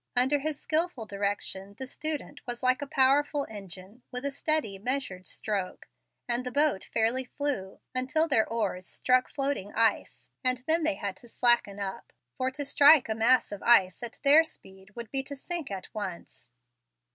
[0.15, 5.27] Under his skilful direction the student was like a powerful engine, with a steady, measured
[5.27, 5.87] stroke,
[6.27, 11.15] and the boat fairly flew, until their oars struck floating ice, and then they had
[11.17, 15.21] to slacken up, for to strike a mass of ice at their speed would be
[15.21, 16.51] to sink at once.